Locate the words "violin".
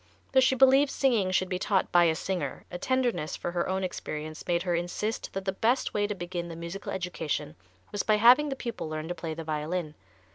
9.43-9.93